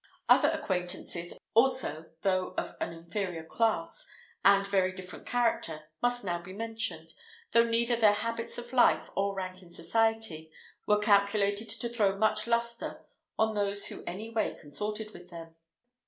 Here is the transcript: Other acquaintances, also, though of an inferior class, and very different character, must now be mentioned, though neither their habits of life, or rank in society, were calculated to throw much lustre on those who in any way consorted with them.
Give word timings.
Other 0.27 0.49
acquaintances, 0.49 1.37
also, 1.53 2.07
though 2.23 2.55
of 2.57 2.75
an 2.81 2.91
inferior 2.91 3.43
class, 3.43 4.07
and 4.43 4.65
very 4.65 4.91
different 4.93 5.27
character, 5.27 5.83
must 6.01 6.23
now 6.23 6.41
be 6.41 6.53
mentioned, 6.53 7.13
though 7.51 7.69
neither 7.69 7.95
their 7.95 8.13
habits 8.13 8.57
of 8.57 8.73
life, 8.73 9.11
or 9.15 9.35
rank 9.35 9.61
in 9.61 9.69
society, 9.71 10.51
were 10.87 10.97
calculated 10.97 11.69
to 11.69 11.87
throw 11.87 12.17
much 12.17 12.47
lustre 12.47 13.05
on 13.37 13.53
those 13.53 13.89
who 13.89 13.99
in 14.01 14.09
any 14.09 14.31
way 14.31 14.57
consorted 14.59 15.11
with 15.11 15.29
them. 15.29 15.53